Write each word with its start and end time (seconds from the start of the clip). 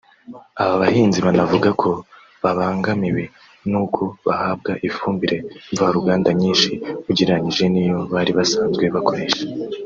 Aba 0.61 0.75
bahinzi 0.83 1.17
banavuga 1.25 1.69
ko 1.81 1.89
babangamiwe 2.43 3.23
n’uko 3.69 4.01
bahabwa 4.27 4.71
ifumbire 4.87 5.37
mva 5.73 5.87
ruganda 5.95 6.29
nyinshi 6.39 6.71
ugereranyije 7.09 7.65
n’iyo 7.73 7.99
bari 8.13 8.31
basanzwe 8.39 8.85
bakoresha 8.95 9.43